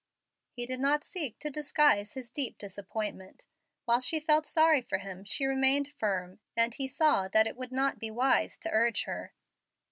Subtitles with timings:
[0.55, 3.45] He did not seek to disguise his deep disappointment.
[3.85, 7.71] While she felt sorry for him, she remained firm, and he saw that it would
[7.71, 9.31] not be wise to urge her.